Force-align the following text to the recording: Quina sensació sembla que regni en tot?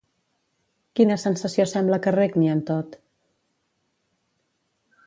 Quina 0.99 1.17
sensació 1.23 1.67
sembla 1.73 2.01
que 2.07 2.15
regni 2.17 2.51
en 2.55 2.65
tot? 2.73 2.99